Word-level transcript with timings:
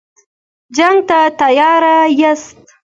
جنګ 0.75 0.97
ته 1.09 1.19
تیار 1.39 1.83
یاست. 2.19 2.57